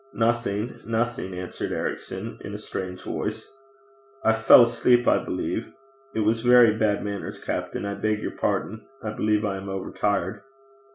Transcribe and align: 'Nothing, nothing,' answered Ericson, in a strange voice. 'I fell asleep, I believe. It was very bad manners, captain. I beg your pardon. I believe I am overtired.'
'Nothing, 0.15 0.67
nothing,' 0.87 1.35
answered 1.35 1.71
Ericson, 1.71 2.39
in 2.41 2.55
a 2.55 2.57
strange 2.57 3.03
voice. 3.03 3.47
'I 4.25 4.33
fell 4.33 4.63
asleep, 4.63 5.07
I 5.07 5.23
believe. 5.23 5.71
It 6.15 6.21
was 6.21 6.41
very 6.41 6.75
bad 6.75 7.03
manners, 7.03 7.37
captain. 7.37 7.85
I 7.85 7.93
beg 7.93 8.19
your 8.19 8.35
pardon. 8.35 8.83
I 9.03 9.11
believe 9.11 9.45
I 9.45 9.57
am 9.57 9.69
overtired.' 9.69 10.41